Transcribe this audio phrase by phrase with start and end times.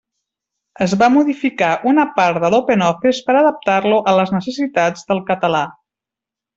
[0.85, 5.65] Es va modificar una part de l'OpenOffice per adaptar-lo a les necessitats del català.